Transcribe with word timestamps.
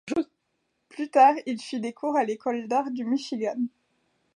Plus 0.89 1.11
tard, 1.11 1.35
il 1.45 1.61
suit 1.61 1.79
des 1.79 1.93
cours 1.93 2.17
à 2.17 2.23
l'école 2.23 2.67
d'art 2.67 2.89
du 2.89 3.05
Michigan. 3.05 3.59